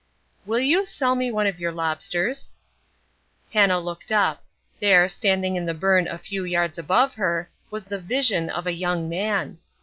[0.47, 2.49] "Will you sell me one of your lobsters?"
[3.53, 4.43] Hannah looked up.
[4.79, 8.73] There, standing in the burn a few yards above her, was the vision of a
[8.73, 9.59] young man.